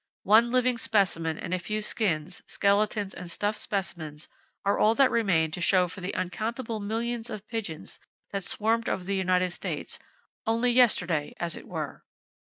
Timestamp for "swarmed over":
8.43-9.03